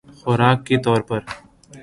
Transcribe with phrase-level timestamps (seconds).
[0.19, 1.19] خوراک کے طور پر